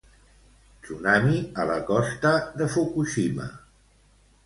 [0.87, 3.51] Tsunami a la costa de Fukushima.